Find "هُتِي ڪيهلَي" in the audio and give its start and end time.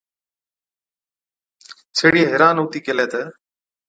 2.61-3.05